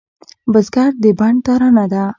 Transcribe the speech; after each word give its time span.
بزګر 0.51 0.91
د 1.03 1.05
بڼ 1.19 1.33
ترانه 1.45 1.85
ده 1.91 2.03